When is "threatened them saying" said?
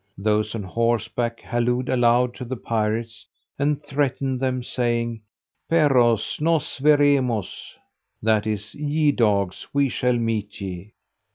3.79-5.21